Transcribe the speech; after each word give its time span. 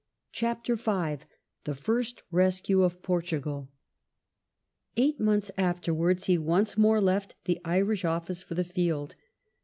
CHAPTEE 0.31 0.77
V 0.77 1.17
THE 1.65 1.75
FIRST 1.75 2.23
RESCUE 2.31 2.81
OF 2.81 3.03
PORTUGAL 3.03 3.69
Eight 4.97 5.19
months 5.19 5.51
afterwards 5.59 6.25
he 6.25 6.39
once 6.39 6.75
more 6.75 6.99
left 6.99 7.35
the 7.45 7.61
Irish 7.63 8.03
Office 8.03 8.41
for 8.41 8.55
the 8.55 8.63
field. 8.63 9.13